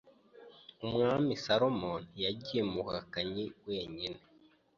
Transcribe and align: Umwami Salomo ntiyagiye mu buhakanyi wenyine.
Umwami 0.85 1.31
Salomo 1.43 1.91
ntiyagiye 2.07 2.61
mu 2.71 2.79
buhakanyi 2.85 3.45
wenyine. 3.67 4.19